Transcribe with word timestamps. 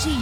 Hold 0.00 0.12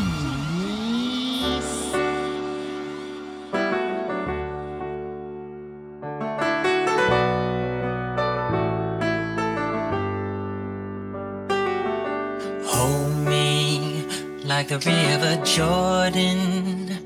me 13.24 14.04
like 14.44 14.66
the 14.66 14.80
river 14.80 15.36
Jordan, 15.44 16.98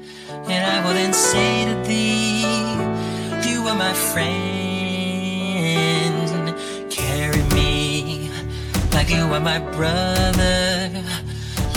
and 0.48 0.64
I 0.64 0.82
will 0.82 0.94
then 0.94 1.12
say 1.12 1.66
to 1.66 1.74
thee, 1.86 2.40
You 3.46 3.68
are 3.68 3.76
my 3.76 3.92
friend. 3.92 4.32
Carry 6.90 7.42
me 7.54 8.30
like 8.94 9.10
you 9.10 9.24
are 9.24 9.40
my 9.40 9.58
brother. 9.58 10.71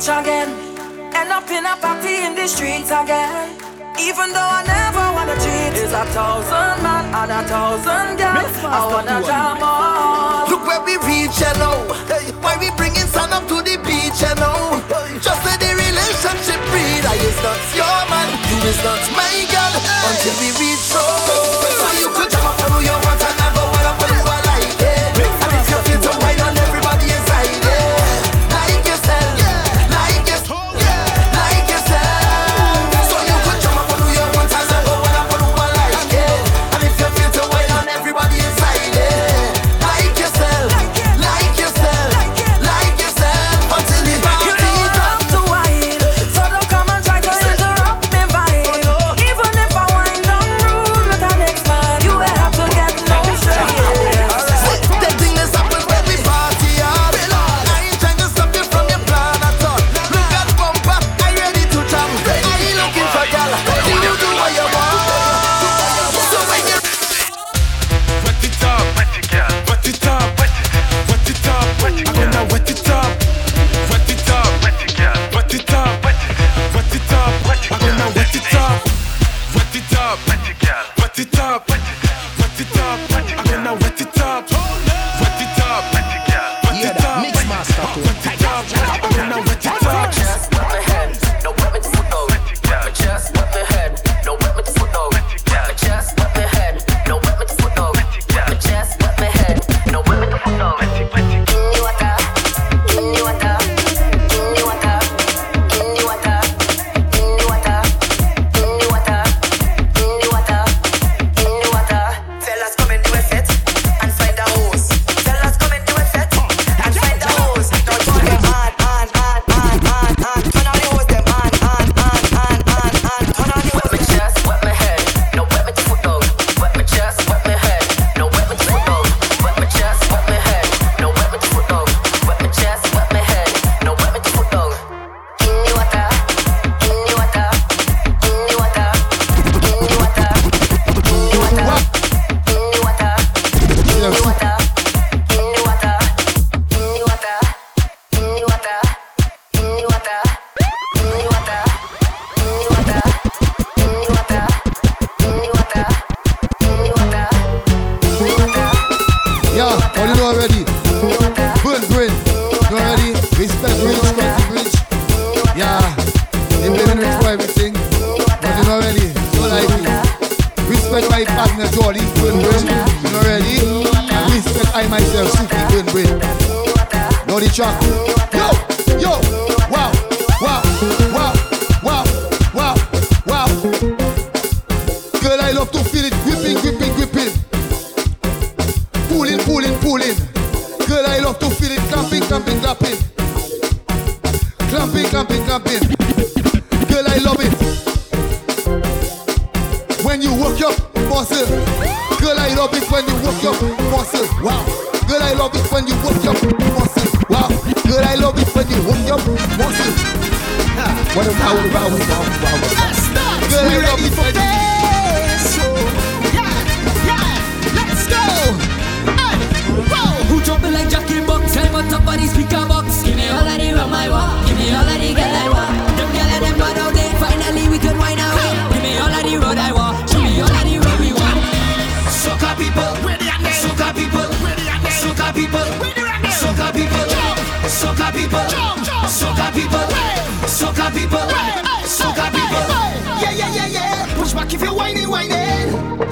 beach 0.00 0.08
again. 0.08 0.48
End 1.12 1.30
up 1.30 1.48
in 1.50 1.66
a 1.66 1.76
party 1.76 2.24
in 2.24 2.34
the 2.34 2.46
streets 2.48 2.90
again. 2.90 3.52
Even 4.00 4.32
though 4.32 4.50
I 4.58 4.64
never 4.64 5.04
wanna 5.12 5.36
cheat, 5.36 5.76
it's 5.76 5.92
a 5.92 6.04
thousand 6.16 6.82
man 6.82 7.04
and 7.12 7.30
a 7.30 7.42
thousand 7.44 8.16
girls. 8.16 8.56
I 8.64 8.80
wanna 8.88 9.20
jam 9.20 9.62
on. 9.62 10.48
Look 10.48 10.64
where 10.64 10.80
we 10.88 10.96
reach, 11.04 11.36
you 11.44 11.52
know. 11.60 11.84
Why 12.40 12.56
we 12.56 12.70
bringing 12.76 13.08
sun 13.12 13.32
up 13.32 13.46
to 13.48 13.60
the 13.60 13.76
beach, 13.84 14.20
you 14.24 14.34
know. 14.40 14.80
Just 15.20 15.44
let 15.44 15.60
the 15.60 15.68
relationship 15.68 16.60
breed. 16.72 17.04
I 17.04 17.16
is 17.20 17.38
not 17.44 17.60
your 17.76 18.00
man, 18.08 18.28
you 18.48 18.56
is 18.72 18.80
not 18.80 19.04
my 19.12 19.36
girl. 19.52 19.74
Until 20.08 20.34
we 20.40 20.48
reach 20.64 20.88
home. 20.96 21.59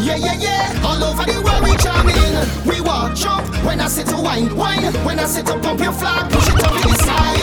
yeah, 0.09 0.17
yeah, 0.17 0.37
yeah. 0.41 0.87
All 0.87 1.03
over 1.05 1.25
the 1.25 1.37
world 1.45 1.63
we 1.69 1.77
charming. 1.77 2.17
We 2.65 2.81
walk 2.81 3.15
jump 3.15 3.45
when 3.65 3.81
I 3.81 3.89
say 3.89 4.05
to 4.05 4.17
wine, 4.17 4.55
wine. 4.57 4.93
When 5.05 5.19
I 5.19 5.27
say 5.27 5.43
to 5.43 5.55
pump 5.59 5.81
your 5.81 5.93
flag, 5.93 6.31
push 6.33 6.49
it 6.49 6.65
up 6.65 6.73
in 6.73 6.89
the 6.89 6.99
side. 7.05 7.41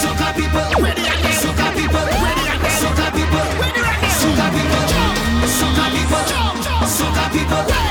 Soca 0.00 0.28
people, 0.32 0.64
ready 0.82 1.04
and 1.04 1.34
Soca 1.42 1.68
people, 1.76 2.06
ready 2.24 2.44
and 2.48 2.64
Soca 2.80 3.06
people, 3.12 3.46
ready 3.60 3.82
and 3.84 4.12
Soca 4.20 4.46
people, 4.56 4.84
jump. 4.92 5.16
Soca 5.60 5.84
people, 5.92 6.24
jump. 6.32 6.56
Soca 6.64 6.64
people, 6.64 6.64
jump. 6.64 6.88
Soca 6.88 7.24
people, 7.32 7.62
jump. 7.68 7.87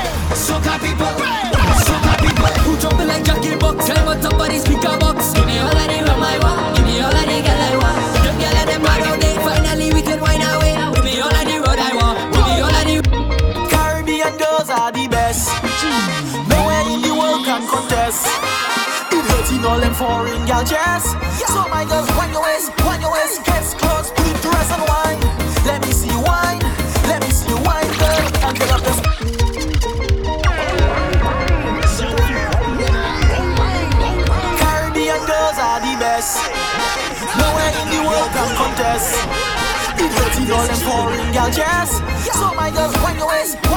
I'll. 20.58 20.66
Yeah. 20.66 20.98
So 20.98 21.68
my 21.68 21.84
girl, 21.84 22.04
wind 22.18 22.32
your 22.32 22.42
waist, 22.42 22.72
wind 22.82 23.00
your 23.00 23.12
waist, 23.12 23.44
gets 23.46 23.74
close, 23.74 24.10
please 24.10 24.42
dress 24.42 24.70
and 24.74 24.82
wine. 24.90 25.20
Let 25.64 25.86
me 25.86 25.92
see 25.92 26.10
you 26.10 26.18
wine, 26.18 26.58
let 27.06 27.22
me 27.22 27.30
see 27.30 27.48
you 27.48 27.58
wine, 27.62 27.86
girl, 27.94 28.18
until 28.42 28.74
I'm 28.74 28.82
just. 28.82 29.02
Caribbean 34.58 35.22
girls 35.30 35.58
are 35.62 35.78
the 35.78 35.94
best. 36.02 36.42
Nowhere 37.38 37.72
in 37.78 37.86
the 37.94 38.00
world 38.02 38.30
can 38.34 38.50
contest. 38.58 39.14
The 39.94 40.10
dirty 40.10 40.44
girl 40.50 40.66
and 40.66 40.82
foreign 40.82 41.32
girl 41.32 41.50
jazz. 41.54 42.02
So 42.34 42.52
my 42.54 42.70
girl, 42.72 42.90
wind 43.04 43.18
your 43.18 43.28
waist. 43.28 43.67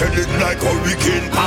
selling 0.00 0.40
like 0.40 0.62
a 0.62 0.72
weekend. 0.82 1.39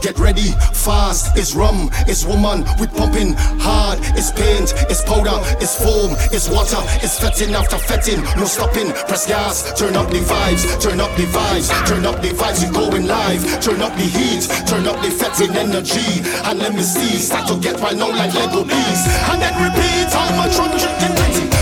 Get 0.00 0.18
ready, 0.18 0.52
fast. 0.72 1.36
It's 1.36 1.54
rum, 1.54 1.90
it's 2.06 2.24
woman. 2.24 2.64
We 2.80 2.86
pumping 2.86 3.34
hard. 3.58 3.98
It's 4.16 4.30
paint, 4.30 4.72
it's 4.88 5.02
powder, 5.02 5.38
it's 5.60 5.74
foam, 5.74 6.14
it's 6.32 6.48
water. 6.48 6.78
It's 7.02 7.18
fetting 7.18 7.54
after 7.54 7.78
fetting. 7.78 8.22
No 8.36 8.44
stopping. 8.44 8.92
Press 9.06 9.26
gas. 9.26 9.72
Turn 9.78 9.96
up 9.96 10.10
the 10.10 10.20
vibes. 10.20 10.80
Turn 10.80 11.00
up 11.00 11.14
the 11.16 11.24
vibes. 11.24 11.68
Turn 11.86 12.06
up 12.06 12.20
the 12.22 12.28
vibes. 12.28 12.64
You 12.64 12.72
going 12.72 13.06
live. 13.06 13.42
Turn 13.60 13.80
up 13.80 13.94
the 13.94 14.06
heat. 14.06 14.48
Turn 14.66 14.86
up 14.86 15.00
the 15.02 15.10
fetting 15.10 15.54
energy. 15.56 16.22
And 16.44 16.58
let 16.58 16.74
me 16.74 16.82
see. 16.82 17.18
Start 17.18 17.48
to 17.48 17.56
get 17.58 17.80
right 17.80 17.96
now 17.96 18.08
like 18.08 18.34
Lego 18.34 18.64
bees. 18.64 19.02
And 19.30 19.42
then 19.42 19.54
repeat. 19.62 20.08
I'm 20.14 20.48
a 20.48 20.52
drunk 20.54 20.72
drinking. 20.78 21.57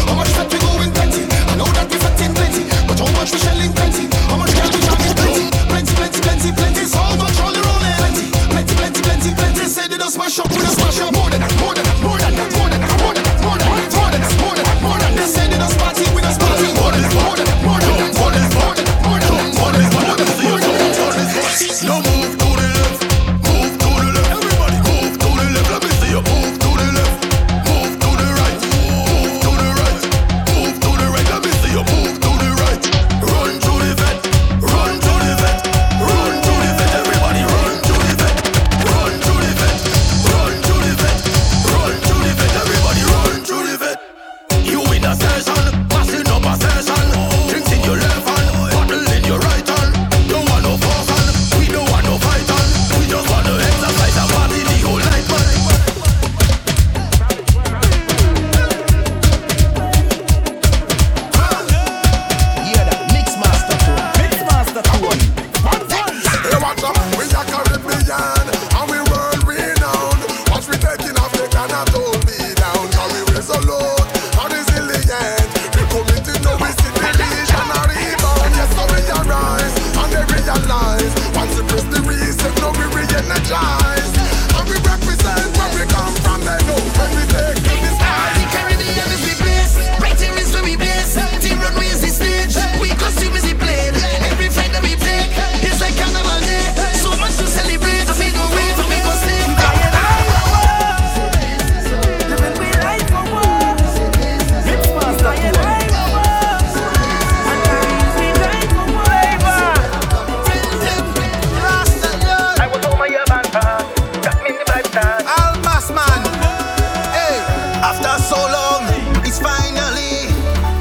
After 118.06 118.22
so 118.22 118.36
long, 118.36 118.84
it's 119.26 119.40
finally 119.40 120.30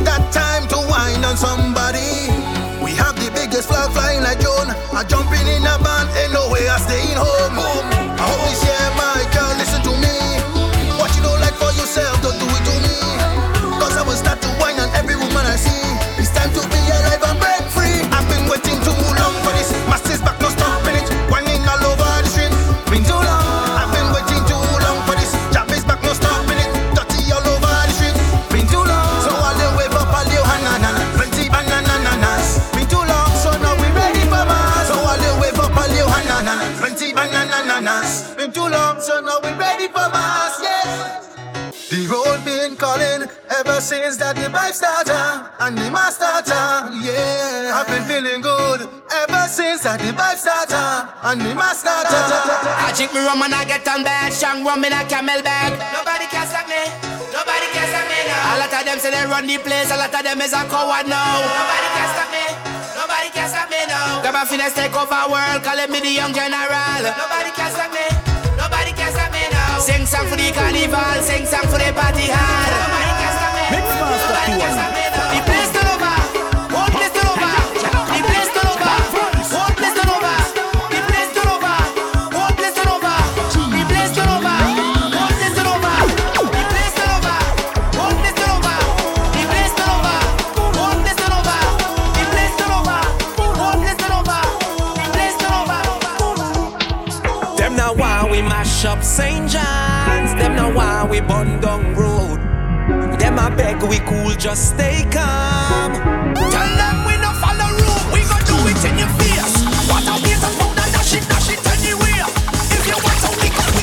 that 0.05 0.29
time 0.31 0.67
to 0.69 0.77
wine 0.87 1.25
on 1.25 1.35
somebody. 1.35 2.29
We 2.83 2.91
have 3.01 3.15
the 3.15 3.31
biggest 3.33 3.67
flag 3.67 3.89
flying 3.93 4.21
like 4.21 4.41
you. 4.43 4.54
vibe 44.55 44.73
starter 44.73 45.51
and 45.59 45.77
the 45.77 45.91
master 45.91 46.23
starter. 46.23 46.95
Yeah, 47.03 47.75
I've 47.75 47.87
been 47.91 48.03
feeling 48.07 48.39
good 48.39 48.87
ever 49.11 49.43
since 49.51 49.83
I 49.85 49.99
the 49.99 50.15
vibe 50.15 50.39
starter 50.39 51.11
and 51.27 51.41
the 51.43 51.51
master 51.51 51.91
starter. 51.91 52.71
I 52.87 52.95
drink 52.95 53.11
me 53.11 53.19
rum 53.19 53.43
and 53.43 53.51
I 53.51 53.67
get 53.67 53.83
on 53.87 54.07
bad. 54.07 54.31
Strong 54.31 54.63
rum 54.63 54.83
in 54.87 54.95
a 54.95 55.03
camel 55.11 55.43
bag. 55.43 55.75
Nobody 55.91 56.25
can 56.31 56.47
stop 56.47 56.67
me. 56.71 56.87
Nobody 57.35 57.67
can 57.75 57.85
stop 57.91 58.07
me 58.07 58.19
now. 58.31 58.55
A 58.55 58.63
lot 58.63 58.71
of 58.71 58.83
them 58.87 58.97
say 59.03 59.11
they 59.11 59.25
run 59.27 59.43
the 59.43 59.57
place, 59.59 59.91
a 59.91 59.97
lot 59.99 60.15
of 60.15 60.23
them 60.23 60.39
is 60.39 60.55
a 60.55 60.63
coward 60.71 61.07
now. 61.11 61.43
Nobody 61.43 61.89
can 61.91 62.07
stop 62.15 62.29
me. 62.31 62.45
Nobody 62.95 63.29
can 63.35 63.47
stop 63.51 63.67
me 63.67 63.81
now. 63.91 64.23
Grab 64.23 64.39
a 64.39 64.43
finesse, 64.47 64.73
take 64.73 64.95
over 64.95 65.23
world, 65.27 65.59
call 65.67 65.79
me 65.91 65.99
the 65.99 66.13
young 66.15 66.31
general. 66.31 67.03
Nobody 67.03 67.51
can 67.51 67.69
stop 67.75 67.91
me. 67.91 68.07
Nobody 68.55 68.95
can 68.95 69.11
stop 69.11 69.29
me 69.35 69.43
now. 69.51 69.83
Sing 69.83 70.07
song 70.07 70.25
for 70.31 70.39
the 70.39 70.47
carnival, 70.55 71.19
sing 71.19 71.43
song 71.43 71.67
for 71.67 71.75
the 71.75 71.91
party 71.91 72.31
hard. 72.31 72.94
just 104.45 104.75
stay 104.75 105.01
calm. 105.09 105.91
Tell 106.53 106.71
them 106.81 106.97
we 107.07 107.17
no 107.17 107.31
follow 107.41 107.69
rule, 107.81 108.05
we 108.13 108.21
gon' 108.29 108.45
do 108.45 108.57
it 108.69 108.81
in 108.85 108.99
your 109.01 109.09
face. 109.17 109.55
What 109.89 110.05
a 110.05 110.15
waste 110.21 110.45
of 110.45 110.53
food 110.59 110.77
and 110.83 110.91
dash 110.93 111.13
it, 111.17 111.25
dash 111.27 111.49
it 111.49 111.65
anywhere. 111.73 112.27
If 112.77 112.85
you 112.85 112.97
want 113.05 113.19
to, 113.23 113.29
we 113.41 113.49
can. 113.57 113.73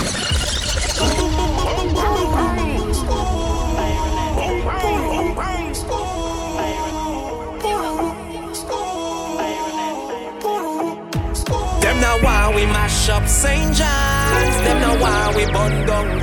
Them 11.83 12.01
now 12.01 12.16
why 12.22 12.55
we 12.55 12.66
mash 12.66 13.09
up 13.09 13.27
St. 13.27 13.75
John's. 13.75 14.57
Them 14.64 14.79
now 14.81 14.96
why 15.03 15.35
we 15.37 15.44
bun 15.53 15.87
down 15.88 16.21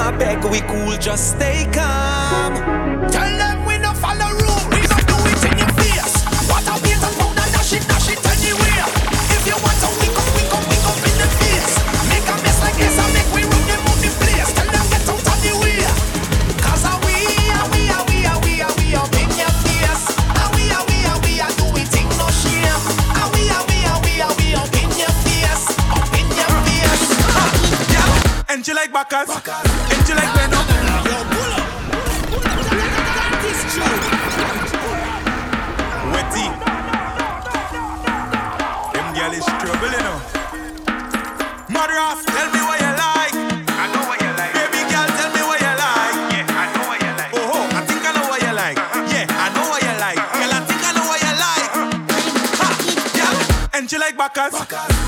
I 0.00 0.10
beg 0.16 0.42
we 0.44 0.60
cool, 0.62 0.96
just 0.96 1.36
stay 1.36 1.68
calm. 1.72 2.54
Tell 3.12 3.30
them 3.36 3.66
we 3.66 3.76
no 3.78 3.92
follow 3.92 4.32
rules, 4.32 4.64
we 4.72 4.80
don't 4.80 5.04
do 5.04 5.28
it 5.28 5.44
in 5.44 5.58
your 5.60 5.68
face. 5.76 6.24
What 6.48 6.64
a 6.64 6.74
beat 6.80 6.96
and 6.96 7.16
pound 7.20 7.36
and 7.36 7.52
dash 7.52 7.74
it, 7.76 7.84
dash 7.86 8.08
it 8.08 8.16
anywhere. 8.24 8.88
If 9.36 9.44
you 9.44 9.56
want 9.60 9.76
to, 9.84 9.88
we 10.00 10.08
go, 10.08 10.24
we 10.32 10.42
go, 10.48 10.56
we 10.72 10.76
go 10.80 10.92
in 11.04 11.16
the 11.20 11.28
face. 11.44 11.76
Make 12.08 12.24
a 12.32 12.36
mess 12.40 12.58
like 12.64 12.80
this, 12.80 12.96
I 12.96 13.12
make 13.12 13.28
we 13.36 13.44
run 13.44 13.64
them 13.68 13.84
on 13.92 13.98
the 14.00 14.08
place. 14.24 14.48
Tell 14.56 14.68
them 14.72 14.86
get 14.88 15.04
out 15.04 15.20
of 15.20 15.38
the 15.44 15.52
way. 15.60 15.84
Cause 16.64 16.84
are 16.88 16.96
we, 17.04 17.28
are 17.60 17.68
we, 17.68 17.92
are 17.92 18.04
we, 18.08 18.24
are 18.24 18.40
we, 18.40 18.52
are 18.64 18.72
we 18.80 18.96
up 18.96 19.12
in 19.20 19.28
your 19.36 19.52
face? 19.68 20.04
Are 20.16 20.48
we, 20.56 20.64
are 20.72 20.84
we, 20.88 20.96
are 21.12 21.20
we, 21.28 21.44
are 21.44 21.52
do 21.60 21.68
we 21.76 21.84
think 21.84 22.08
no 22.16 22.24
shame? 22.40 22.64
Are 23.20 23.28
we, 23.36 23.52
are 23.52 23.64
we, 23.68 23.84
are 23.84 24.00
we, 24.00 24.24
are 24.24 24.32
we 24.40 24.48
up 24.56 24.72
in 24.80 24.88
your 24.96 25.12
face? 25.28 25.76
Up 25.92 26.08
in 26.16 26.24
your 26.32 26.52
face. 26.64 27.04
And 28.48 28.64
you 28.64 28.72
like 28.72 28.96
backers? 28.96 29.28
backers. 29.28 29.69
rockers. 54.36 54.52
rockers. 54.52 54.99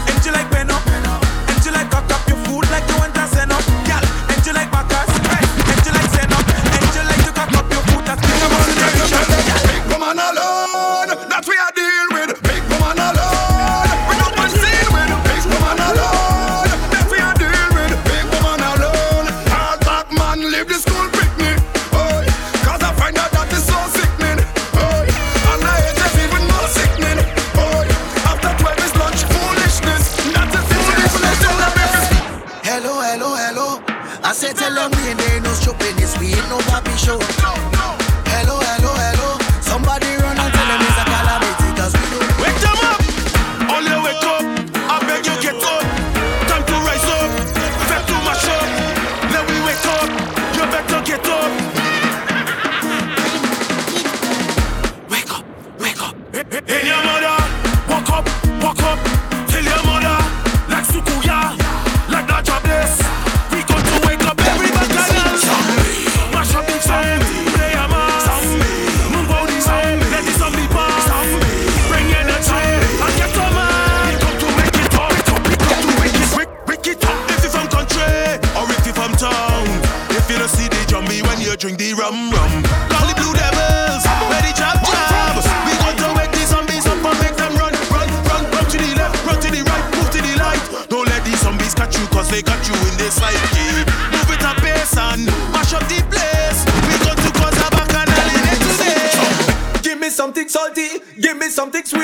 something 101.52 101.84
sweet. 101.84 102.01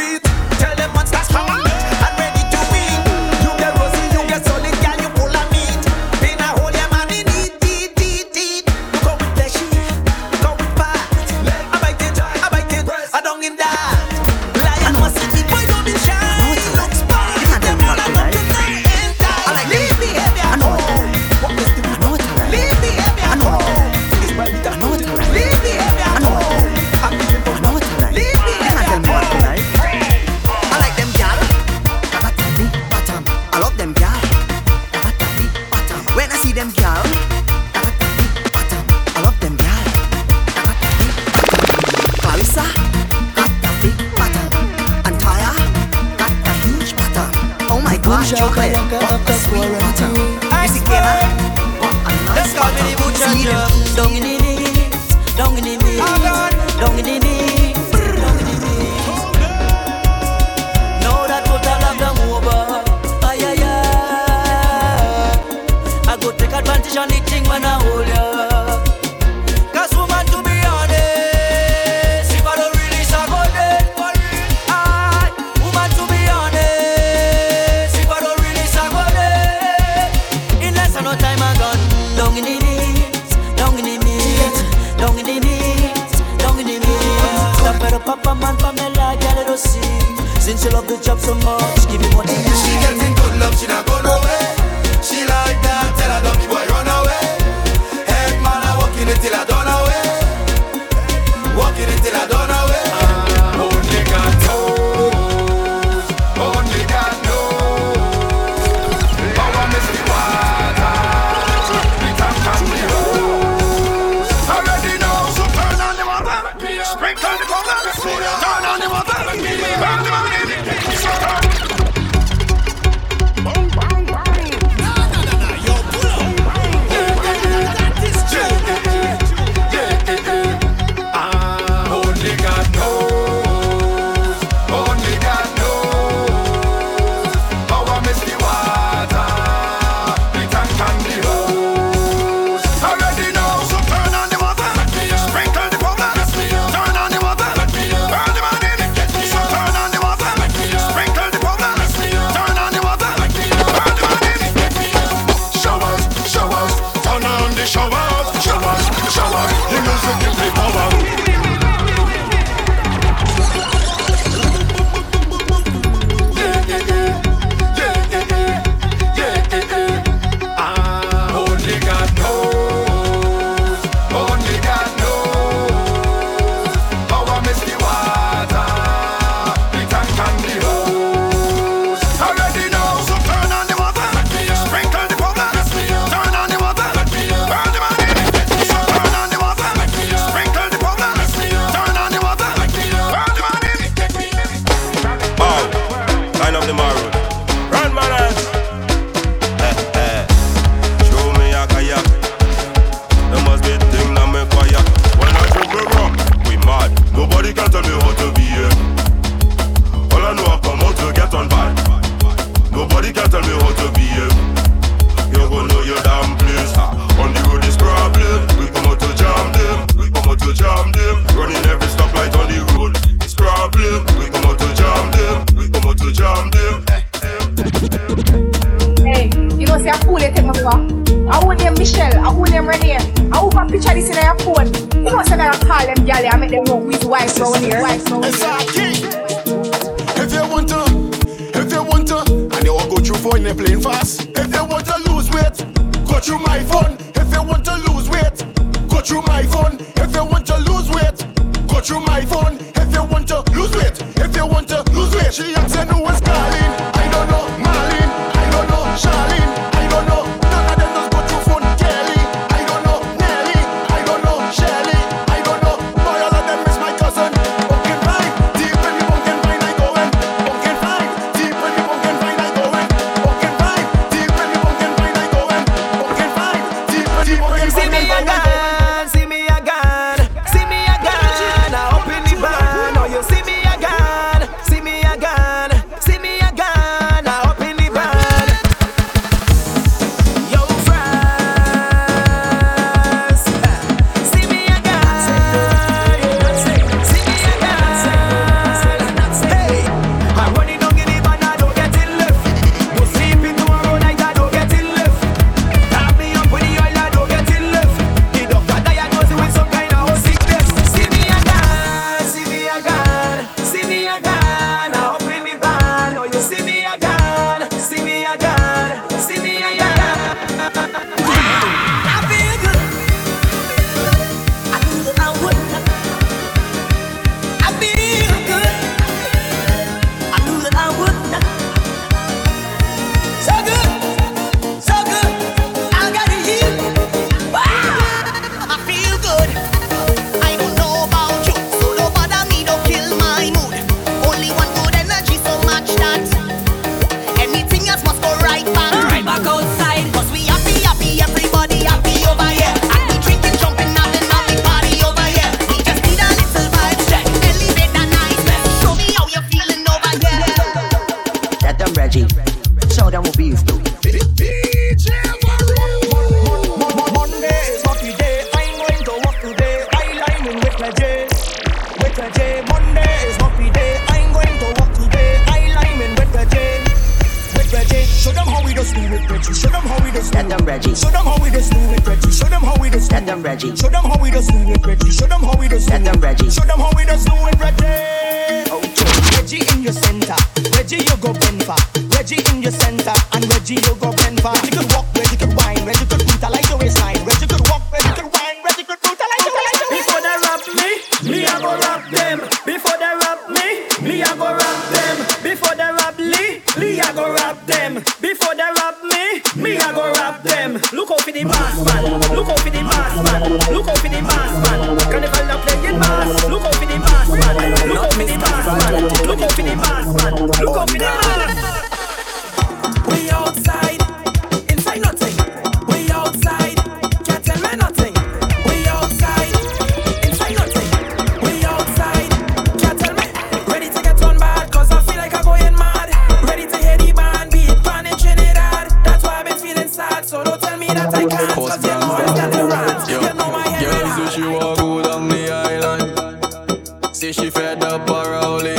no 444.76 445.10
on 445.10 445.28
the 445.28 445.50
island. 445.50 447.16
See, 447.16 447.32
she 447.32 447.50
fed 447.50 447.82
up 447.84 448.08
a 448.08 448.30
rowley, 448.30 448.76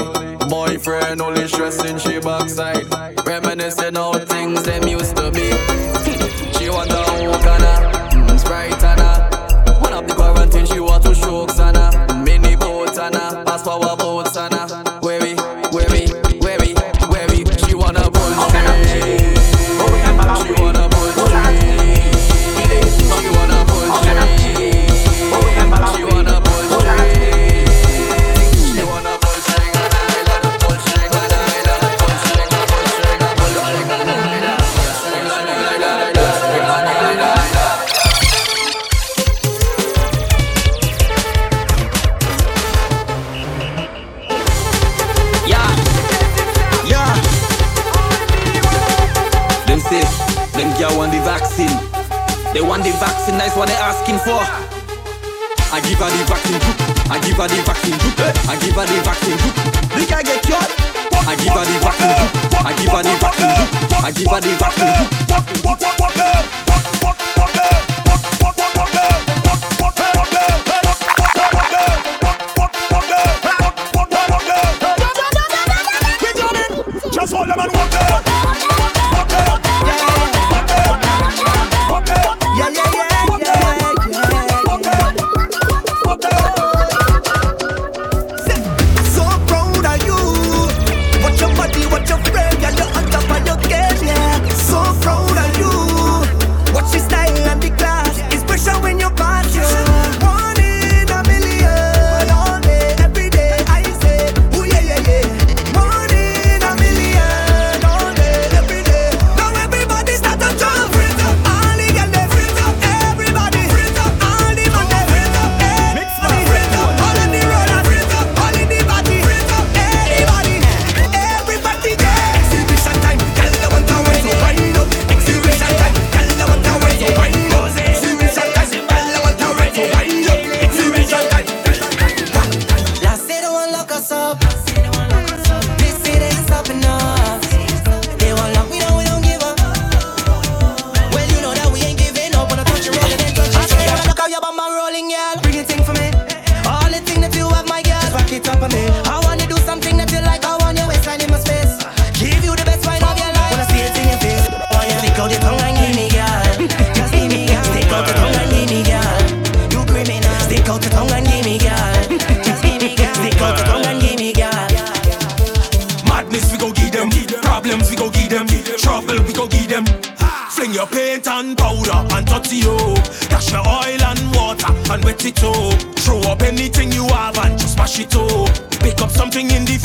Boyfriend 0.49 1.21
only 1.21 1.47
stressing 1.47 1.97
she 1.97 2.19
backside. 2.19 2.85
Reminiscing 3.25 3.97
all 3.97 4.13
things 4.13 4.63
them 4.63 4.87
used 4.87 5.15
to 5.15 5.31
be. 5.31 5.88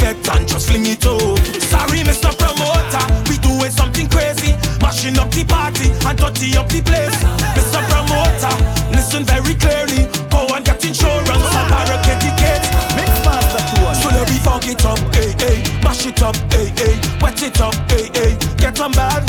get 0.04 0.28
and 0.36 0.46
just 0.46 0.68
fling 0.68 0.84
it 0.84 1.06
up. 1.06 1.38
Sorry, 1.72 2.04
Mr. 2.04 2.28
Promoter, 2.36 3.04
we 3.28 3.40
doing 3.40 3.72
something 3.72 4.06
crazy, 4.08 4.52
mashing 4.84 5.16
up 5.16 5.30
the 5.32 5.44
party 5.48 5.88
and 6.04 6.16
dirty 6.20 6.52
up 6.60 6.68
the 6.68 6.84
place. 6.84 7.16
Mr. 7.56 7.80
Promoter, 7.88 8.52
listen 8.92 9.24
very 9.24 9.54
clearly, 9.56 10.04
go 10.28 10.44
and 10.52 10.64
get 10.64 10.84
insurance 10.84 11.48
and 11.56 11.66
barricade 11.72 12.20
the 12.20 12.30
gates. 12.36 12.68
Mix 12.96 13.08
master 13.24 13.62
Tony. 13.72 13.96
So 13.96 14.08
let 14.12 14.28
me 14.28 14.36
funk 14.44 14.68
it 14.68 14.84
up, 14.84 15.00
hey 15.16 15.32
hey, 15.40 15.56
mash 15.80 16.04
it 16.04 16.20
up, 16.20 16.36
hey 16.52 16.68
hey, 16.76 16.94
wet 17.22 17.40
it 17.40 17.60
up, 17.60 17.74
hey 17.88 18.12
hey, 18.12 18.32
get 18.60 18.76
some 18.76 18.92
bad, 18.92 19.24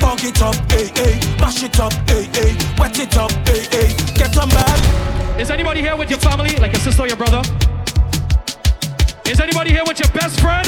funk 0.00 0.24
it 0.24 0.40
up, 0.40 0.56
hey 0.72 0.88
hey, 0.96 1.20
mash 1.36 1.62
it 1.62 1.78
up, 1.78 1.92
hey 2.08 2.24
hey, 2.32 2.56
wet 2.80 2.98
it 2.98 3.16
up, 3.16 3.32
hey 3.44 3.60
hey, 3.68 3.88
get 4.16 4.32
some 4.32 4.48
bad. 4.48 4.78
Is 5.38 5.50
anybody 5.50 5.82
here 5.82 5.96
with 5.96 6.08
your 6.08 6.18
family, 6.18 6.56
like 6.56 6.72
a 6.72 6.80
sister 6.80 7.02
or 7.02 7.08
your 7.08 7.20
brother? 7.20 7.42
Is 9.28 9.40
anybody 9.40 9.72
here 9.72 9.84
with 9.86 10.00
your 10.00 10.08
best 10.12 10.40
friend? 10.40 10.66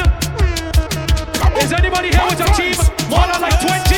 Is 1.63 1.73
anybody 1.73 2.09
here 2.09 2.27
with 2.29 2.39
your 2.39 2.49
team? 2.49 2.77
More 3.09 3.27
than 3.27 3.41
like 3.41 3.59
20? 3.59 3.90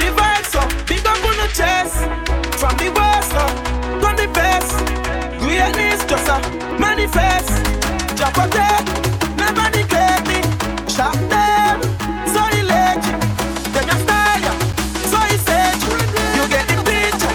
the 0.00 0.10
vibes 0.16 0.54
up, 0.56 0.70
big 0.86 1.06
up 1.06 1.24
on 1.28 1.36
the 1.36 1.48
chest. 1.52 1.96
From 2.58 2.74
the 2.76 2.88
west 2.96 3.32
up, 3.34 3.52
got 4.00 4.16
the 4.16 4.28
best. 4.32 4.72
Greatness 5.38 6.04
just 6.10 6.28
a 6.28 6.36
manifest. 6.78 7.52
Drop 8.16 8.36
a 8.36 8.46
dead, 8.48 8.84
never 9.36 9.66
neglect 9.76 10.24
me. 10.28 10.40
Shot 10.88 11.16
them, 11.28 11.82
so 12.32 12.40
the 12.54 12.62
legend. 12.72 13.22
Them 13.74 13.86
your 13.90 14.00
style, 14.04 14.56
so 15.10 15.18
it's 15.34 15.48
edge. 15.48 15.84
You 16.36 16.44
get 16.54 16.64
the 16.70 16.76
picture, 16.88 17.34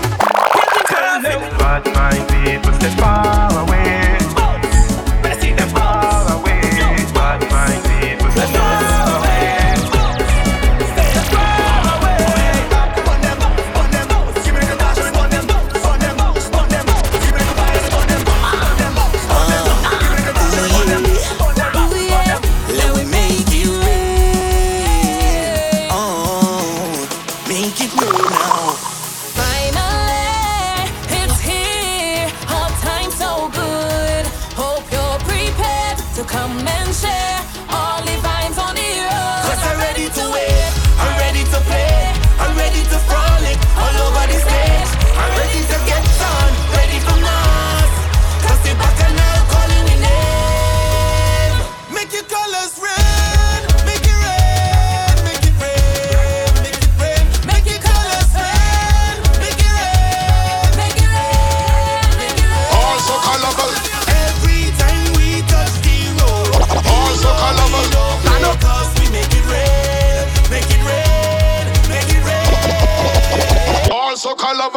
get 0.57 0.69
the 0.75 0.83
conflict. 0.91 1.43
But 1.61 1.83
my 1.93 2.15
people 2.31 2.73
far 2.97 3.49
away. 3.61 4.04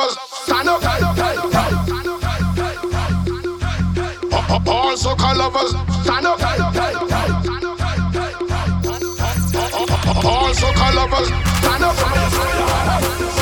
lovers, 0.09 0.19
stand 0.45 0.69
up. 0.69 0.83
All 4.67 4.97
soca 4.97 5.37
lovers, 5.37 5.71
stand 6.05 6.27
up. 6.27 6.41
All 10.25 10.53
soca 10.55 10.95
lovers, 10.95 11.29
stand 11.29 11.85
up. 11.85 13.38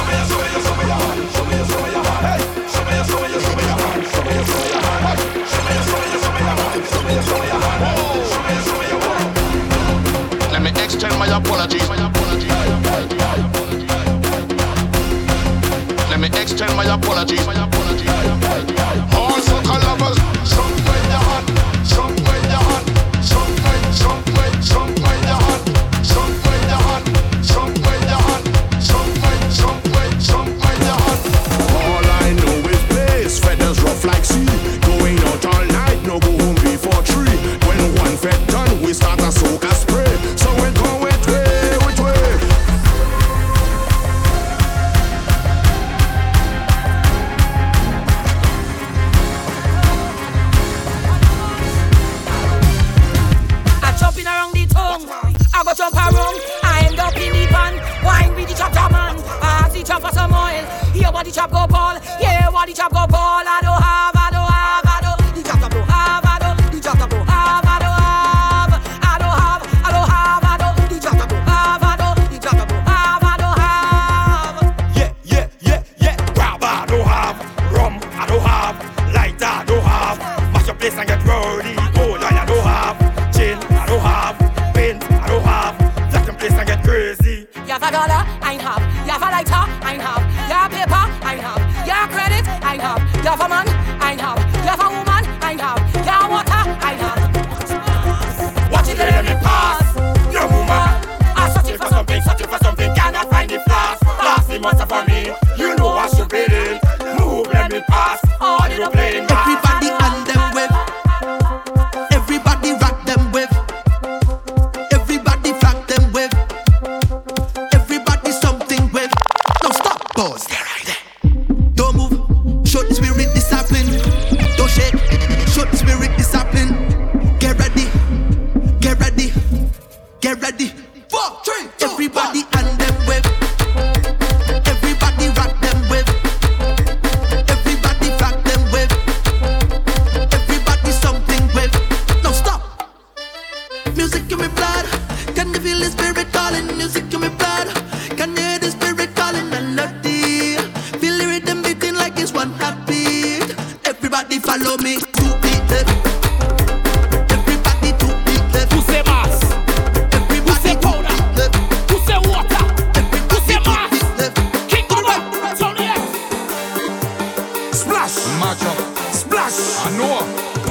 And 80.98 81.06
get 81.06 81.22
rowdy. 81.24 81.74
Gold 81.94 82.24
I 82.24 82.46
don't 82.46 82.64
have, 82.64 83.34
chin. 83.34 83.58
I 83.58 83.84
don't 83.86 84.00
have, 84.00 84.74
pins 84.74 85.04
I 85.04 85.28
don't 85.28 85.42
have. 85.42 86.10
Black 86.10 86.28
and 86.28 86.38
place 86.38 86.52
and 86.52 86.66
get 86.66 86.82
crazy. 86.82 87.46
You 87.54 87.72
have 87.72 87.82
a 87.82 87.90
dollar, 87.90 88.24
I 88.40 88.52
ain't 88.54 88.62
have. 88.62 88.80
You 89.04 89.12
have 89.12 89.20
a 89.20 89.30
lighter, 89.30 89.52
I 89.84 89.92
ain't 89.92 90.02
have. 90.02 90.22
You 90.48 90.54
have 90.54 90.70
paper, 90.70 91.26
I 91.26 91.34
ain't 91.34 91.42
have. 91.42 91.86
You 91.86 91.92
have 91.92 92.10
credit, 92.10 92.48
I 92.64 92.72
ain't 92.72 92.82
have. 92.82 93.24
You 93.24 93.30
have 93.30 93.40
a 93.40 93.48
man. 93.48 93.65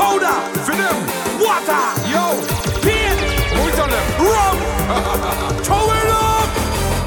powder. 0.05 0.37
For 0.65 0.75
them, 0.81 0.97
water. 1.41 1.83
Yo, 2.13 2.25
pain. 2.85 3.17
Who 3.57 3.63
tell 3.77 3.89
them? 3.89 4.05
Rum. 4.29 4.57
Throw 5.65 5.85
it 5.97 6.09
up. 6.13 6.49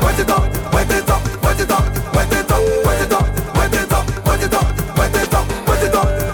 Wet 0.03 0.19
it 0.19 0.31
up. 0.31 0.45
Wet 0.75 0.91
it 0.91 1.11
up. 1.15 1.23
Wet 1.45 1.61
it 1.61 1.71
up. 1.71 1.85
Wet 2.15 2.33
it 2.39 2.51
up. 2.51 2.63
Wet 2.87 3.03
it 3.05 3.13
up. 3.19 3.27
Wet 3.57 3.75
it 3.75 3.93
up. 3.93 4.05
Wet 4.27 4.43
it 4.43 4.55
up. 4.55 4.67
Wet 4.99 5.17
it 5.23 5.35
up. 5.35 5.47
Wet 5.69 5.83
it 5.85 5.95
up. 5.95 6.28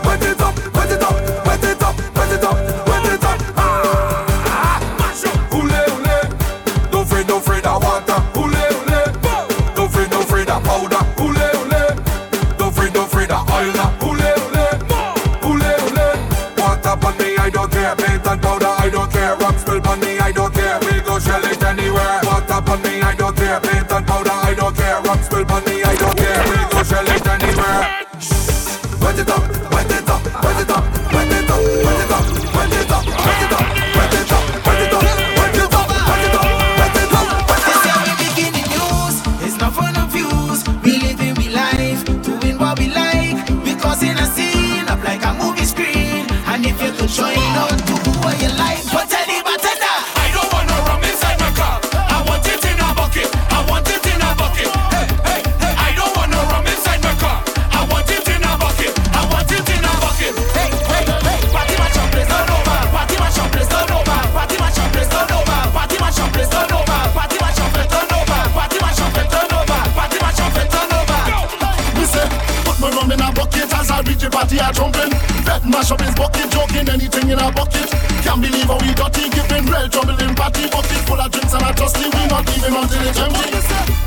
Dirty, 79.10 79.28
giving 79.30 79.66
real 79.66 79.88
trouble 79.88 80.16
in 80.16 80.34
party 80.34 80.68
bucket 80.68 81.00
full 81.04 81.20
of 81.20 81.30
drinks 81.30 81.52
and 81.52 81.62
a 81.64 81.72
trusty. 81.74 82.04
We 82.04 82.26
not 82.28 82.48
even 82.56 82.74
until 82.74 83.08
it's 83.08 83.18
empty. 83.20 83.50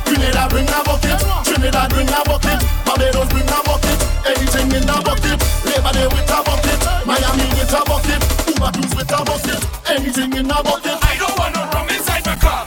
Grenada 0.05 0.47
bring 0.49 0.69
a 0.69 0.79
bucket, 0.83 1.19
Trinidad 1.45 1.89
bring 1.91 2.09
a 2.09 2.21
bucket, 2.25 2.59
Barbados 2.85 3.29
bring 3.29 3.47
a 3.47 3.59
bucket, 3.65 3.99
anything 4.25 4.71
in 4.71 4.83
the 4.85 4.97
bucket. 5.03 5.37
Labor 5.67 5.93
Day 5.93 6.07
with 6.07 6.31
a 6.31 6.39
bucket, 6.41 6.79
Miami 7.05 7.45
with 7.57 7.73
a 7.73 7.81
bucket, 7.85 8.21
Uber 8.47 8.71
Cruise 8.73 8.95
with 8.95 9.11
a 9.11 9.19
bucket, 9.25 9.61
anything 9.89 10.33
in 10.33 10.47
the 10.47 10.57
bucket. 10.63 10.97
I 11.03 11.17
don't 11.19 11.37
want 11.37 11.53
no 11.55 11.61
rum 11.73 11.89
inside 11.89 12.25
my 12.25 12.35
car. 12.39 12.65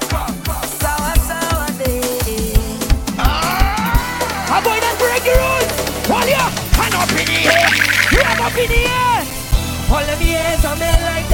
Sour, 0.78 1.14
sour 1.26 1.68
day. 1.81 2.55
I'm 3.18 4.62
going 4.62 4.83
to 4.83 4.93
break 5.01 5.22
the 5.24 5.35
rules. 5.35 5.72
All 6.11 6.26
you, 6.26 6.47
hand 6.76 6.95
up 6.95 7.11
in 7.11 7.26
the 7.26 7.39
air. 7.49 7.70
You 8.12 8.20
have 8.22 8.41
up 8.41 8.59
in 8.59 8.68
the 8.68 8.83
air. 8.85 9.22
All 9.91 9.99
of 9.99 10.18
the 10.18 10.31
hands 10.39 10.64
are 10.64 10.76
men 10.76 11.03
like 11.03 11.30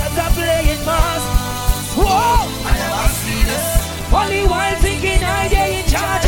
Only 4.12 4.46
one 4.46 4.74
thinking 4.76 5.22
I 5.22 5.48
in 5.80 5.86
charge. 5.88 6.26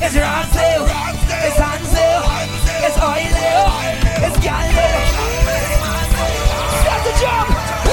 It's 0.00 0.14
Ransel, 0.14 0.84
it's 0.86 1.58
Hansel, 1.58 2.22
it's 2.86 2.96
Oilio, 2.96 3.66
it's 4.24 4.38
Galileo. 4.38 5.18
Start 6.80 7.02
the 7.04 7.12
jump. 7.20 7.87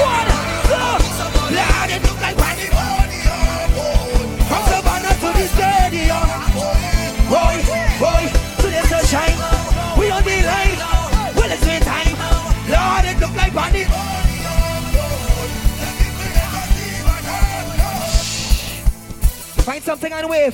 Something 19.86 20.12
and 20.12 20.28
wave. 20.28 20.52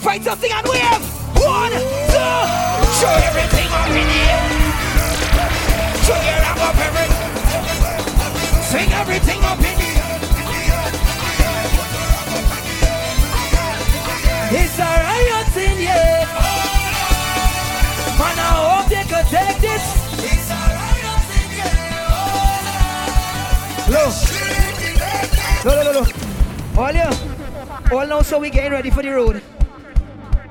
Find 0.00 0.24
something 0.24 0.50
and 0.50 0.66
wave. 0.66 1.04
One, 1.36 1.70
two. 1.70 2.40
Show 2.96 3.12
everything 3.28 3.68
up 3.76 3.92
in 3.92 4.08
here. 4.08 4.40
Show 6.00 6.16
your 6.16 6.40
rap 6.40 6.56
up 6.64 6.80
everything. 6.88 7.12
Sing 8.72 8.90
everything 9.02 9.40
up 9.44 9.58
in 9.58 9.76
here. 9.84 10.00
It's 14.60 14.78
a 14.78 14.90
riot 15.04 15.56
in 15.58 15.76
here. 15.76 16.24
Man, 18.16 18.38
I 18.40 18.50
hope 18.64 18.88
they 18.88 19.04
could 19.12 19.28
take 19.28 19.60
this. 19.60 19.84
It's 20.24 20.48
a 20.48 20.60
riot 20.80 21.28
in 21.36 21.48
here. 21.52 21.84
Look. 23.92 24.14
Look, 25.66 25.76
look, 25.76 25.94
look, 25.94 26.16
look. 27.20 27.29
All. 27.92 28.06
Now, 28.06 28.22
so 28.22 28.38
we 28.38 28.50
getting 28.50 28.72
ready 28.72 28.90
for 28.90 29.02
the 29.02 29.10
road. 29.10 29.42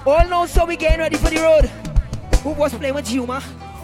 All 0.05 0.27
now, 0.27 0.45
so 0.45 0.65
we 0.65 0.75
getting 0.75 0.99
ready 0.99 1.15
for 1.17 1.29
the 1.29 1.39
road. 1.39 1.65
Who 2.43 2.51
was 2.51 2.73
playing 2.73 2.95
with 2.95 3.09
Yuma? 3.11 3.39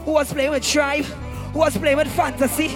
Who 0.06 0.12
was 0.12 0.32
playing 0.32 0.52
with 0.52 0.64
tribe? 0.64 1.06
Who 1.06 1.60
was 1.60 1.78
playing 1.78 1.98
with 1.98 2.08
fantasy? 2.08 2.76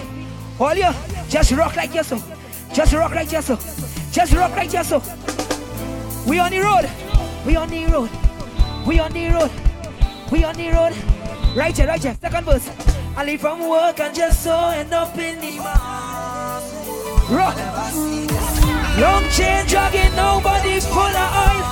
All 0.58 0.74
you, 0.74 0.90
just 1.28 1.52
rock 1.52 1.76
like 1.76 1.94
yourself. 1.94 2.24
Just 2.72 2.92
rock 2.92 3.14
like 3.14 3.30
yourself. 3.32 4.12
Just 4.12 4.32
rock 4.32 4.52
like 4.52 4.72
yourself. 4.72 5.06
We 6.26 6.38
on 6.38 6.50
the 6.50 6.60
road. 6.60 6.88
We 7.46 7.56
on 7.56 7.68
the 7.68 7.86
road. 7.86 8.10
We 8.86 8.98
on 9.00 9.12
the 9.12 9.28
road. 9.28 9.50
We 10.30 10.44
on 10.44 10.54
the 10.54 10.68
road. 10.70 10.94
Right 11.56 11.76
here, 11.76 11.86
right 11.88 12.02
here. 12.02 12.16
Second 12.20 12.44
verse. 12.44 12.70
I 13.16 13.24
leave 13.24 13.40
from 13.40 13.68
work 13.68 14.00
and 14.00 14.14
just 14.14 14.44
so 14.44 14.56
end 14.68 14.92
up 14.92 15.16
in 15.18 15.40
the 15.40 15.58
rock. 17.34 18.59
Long 18.98 19.28
chain 19.30 19.66
dragging, 19.66 20.14
nobody 20.16 20.80
full 20.80 20.98
of 20.98 21.30
oil. 21.44 21.62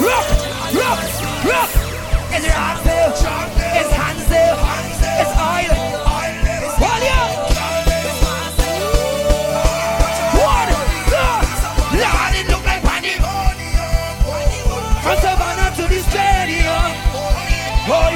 Rock, 0.00 0.26
rock, 0.74 1.00
rock. 1.44 1.70
It's 2.34 2.46
Ransel, 2.48 3.10
it's 3.10 3.92
Hansel, 3.92 4.56
it's 5.20 5.34
oil. 5.38 5.94
Lord, 11.94 12.34
it 12.34 12.46
look 12.50 12.64
like. 12.66 12.82
From 15.04 15.16
Savannah 15.18 15.70
to 15.76 15.82
the 15.86 16.00
stadium. 16.00 16.90
Boy, 17.86 18.13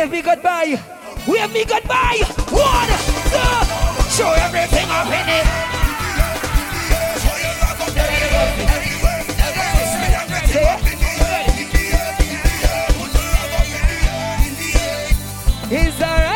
Wave 0.00 0.12
me 0.12 0.22
goodbye. 0.22 0.80
Wave 1.28 1.52
me 1.52 1.62
goodbye. 1.62 2.22
One, 2.48 2.88
two. 3.28 3.60
Show 4.08 4.32
everything 4.32 4.88
up 4.88 5.06
in 5.08 5.28
it. 5.28 5.44
Is 15.70 15.98
there 15.98 16.29